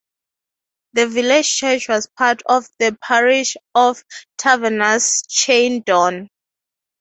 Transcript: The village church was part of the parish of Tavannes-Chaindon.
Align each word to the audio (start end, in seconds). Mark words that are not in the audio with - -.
The 0.93 1.05
village 1.05 1.57
church 1.57 1.87
was 1.87 2.07
part 2.07 2.41
of 2.47 2.67
the 2.79 2.97
parish 3.03 3.55
of 3.75 4.03
Tavannes-Chaindon. 4.39 6.27